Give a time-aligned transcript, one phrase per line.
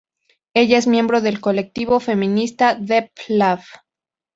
[0.55, 3.61] Ella es miembro del colectivo feminista Deep Lab.